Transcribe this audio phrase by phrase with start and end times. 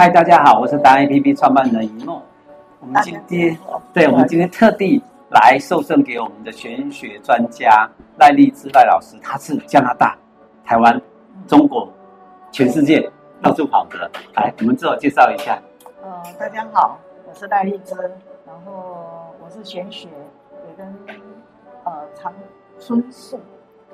[0.00, 2.22] 嗨，大家好，我是达人 APP 创办人一诺。
[2.80, 3.54] 我们今天，
[3.92, 7.86] 对，我们今天特地来授赠给我们的玄学专家
[8.18, 10.16] 赖丽芝赖老师，他是加拿大、
[10.64, 10.98] 台湾、
[11.46, 11.86] 中国、
[12.50, 14.10] 全世界到处跑的。
[14.36, 15.60] 来，我们自我介绍一下。
[16.02, 16.98] 呃，大家好，
[17.28, 17.94] 我是赖丽芝，
[18.46, 20.08] 然后我是玄学，
[20.66, 20.86] 也跟
[21.84, 22.32] 呃长
[22.78, 23.38] 春术。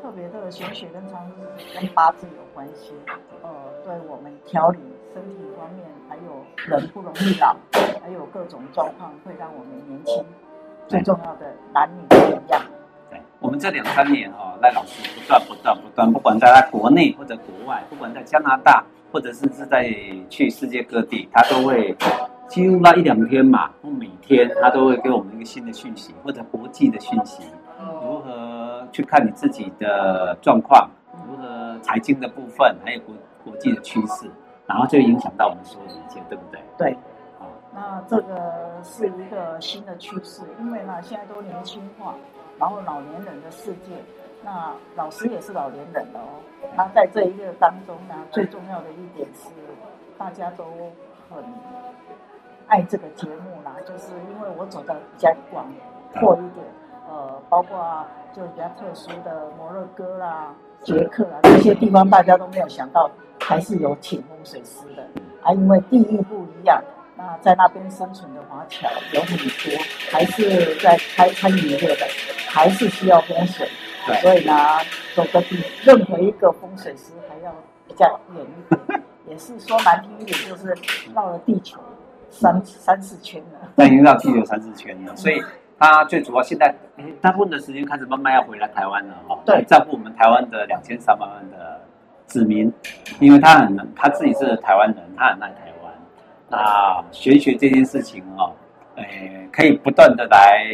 [0.00, 1.28] 特别的玄学跟长
[1.74, 2.92] 跟八字有关系，
[3.42, 3.50] 呃，
[3.84, 4.78] 对我们调理
[5.16, 7.56] 身体方面，还有人不容易老，
[8.02, 10.22] 还有各种状况会让我们年轻。
[10.88, 12.60] 最重要的男女不一样。
[13.08, 19.90] 对，我们这两三年哈、哦，赖老师不断不断不断，不管在他国内或者国外，不管在加拿大，或者是是在
[20.28, 21.96] 去世界各地，他都会
[22.46, 27.42] 几乎那一两天嘛，或每天他都会给我们一个新的讯息，或者国际的讯息，
[28.02, 28.86] 如何？
[28.92, 30.88] 去看你自己的状况，
[31.26, 34.30] 如何财经的部分，还有国国际的趋势，
[34.66, 36.60] 然后就影响到我们所有的一切，对不对？
[36.76, 36.98] 对，
[37.38, 42.14] 好，那这个是一个新的趋势，因为呢，现在都年轻化，
[42.58, 43.92] 然后老年人的世界，
[44.42, 46.42] 那老师也是老年人的哦。
[46.76, 49.50] 那在这一个当中呢，最重要的一点是，
[50.18, 50.64] 大家都
[51.30, 51.44] 很
[52.66, 55.66] 爱这个节目啦，就是因为我走的比较广
[56.14, 56.66] 阔一点。
[57.08, 63.08] 呃，包括就比较特殊的摩洛哥啦、捷克啊这些地方，大家都没有想到，
[63.46, 65.02] 还是有请风水师的
[65.42, 65.52] 啊。
[65.52, 66.82] 因为地域不一样，
[67.16, 69.78] 那在那边生存的华侨有很多，
[70.10, 72.06] 还是在开餐饮业的，
[72.48, 73.68] 还是需要风水。
[74.06, 74.52] 对，所以呢，
[75.14, 77.54] 走的比任何一个风水师还要
[77.86, 80.76] 比较远一点， 也是说难听一点，就是
[81.14, 81.80] 绕了地球
[82.28, 83.68] 三三四圈了。
[83.74, 85.40] 那已经绕地球三四圈了，所以。
[85.78, 86.74] 他最主要现在，
[87.20, 91.82] 大部分的时间开始慢慢要回来台湾了哈，对，照顾我们台湾的两千三百万的
[92.26, 92.72] 子民，
[93.20, 95.92] 因为他很他自己是台湾人，他很爱台湾。
[96.48, 98.52] 那玄学这件事情哦，
[98.96, 99.04] 呃，
[99.52, 100.66] 可以不断的来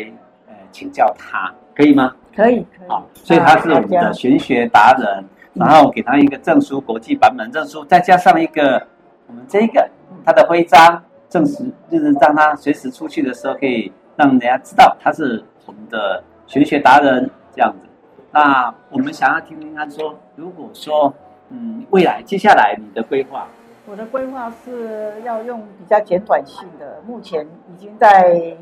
[0.46, 2.14] 呃请教他，可以吗？
[2.34, 2.88] 可以，可以。
[2.88, 8.86] 好，所以他是我们的玄学达人，然后给他一个证书，国际版本证书，再加上一个
[9.26, 9.88] 我们这个
[10.24, 13.92] 他的徽章，证实就是让他随时出去的时候可以。
[14.14, 17.88] 让人家知道他是我们的玄学达人这样子。
[18.30, 21.12] 那我们想要听听他说，如果说
[21.52, 23.46] 嗯，未来接下来你的规划，
[23.86, 28.56] 我的规划是要用比较简短性的，目前已经在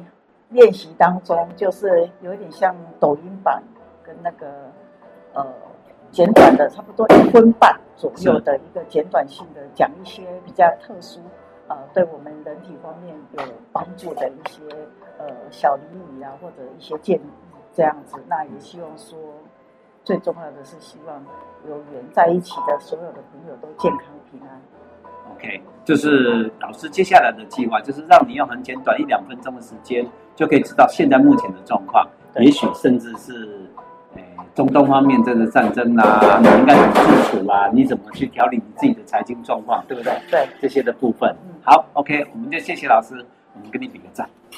[0.49, 3.62] 练习当中，就是有一点像抖音版
[4.03, 4.47] 跟那个
[5.34, 5.47] 呃
[6.11, 11.21] 简短的，差不多一分半左右的一个简短性的，讲一些比较特殊。
[11.69, 14.61] 呃，对我们人体方面有帮助的一些
[15.19, 15.83] 呃小礼
[16.19, 17.31] 仪啊，或者一些建议
[17.72, 19.17] 这样子，那也希望说，
[20.05, 21.22] 最重要的是希望
[21.69, 24.61] 有缘在一起的所有的朋友都健康平安。
[25.34, 32.06] OK，就是老师接下来的计划，就是让你用很简短一两分钟的时间，就可以知道现在目前的状况，
[32.37, 33.66] 也许甚至是。
[34.53, 37.71] 中东方面这个战争啦、啊，你应该怎么自处啦？
[37.72, 40.12] 你怎么去调理你自己的财经状况，对不对？
[40.28, 41.33] 对，这些的部分。
[41.62, 43.25] 好，OK，我们就谢谢老师，
[43.55, 44.28] 我们跟你比个赞。